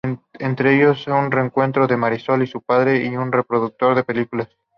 Entre 0.39 0.75
ellos 0.77 1.05
un 1.07 1.29
reencuentro 1.29 1.85
de 1.85 1.95
Marisol 1.95 2.41
y 2.41 2.47
su 2.47 2.63
padre 2.63 3.05
y 3.05 3.15
un 3.15 3.31
reproductor 3.31 3.93
de 3.93 4.03
películas. 4.03 4.49